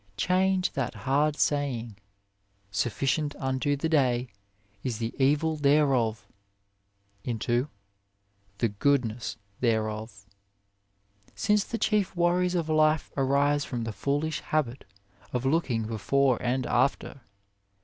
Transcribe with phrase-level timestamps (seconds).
[0.17, 1.95] Change that hard saying
[2.71, 4.29] "Sufficient unto the day
[4.83, 6.25] is the evil thereof"
[7.23, 7.69] into
[8.57, 10.25] "the goodness thereof,"
[11.35, 14.85] since the chief worries of life arise from the foolish habit
[15.33, 17.21] of looking be fore and after.